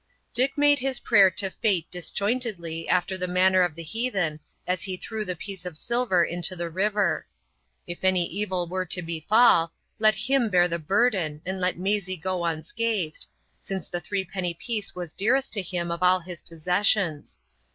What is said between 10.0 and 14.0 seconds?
him bear the burden and let Maisie go unscathed, since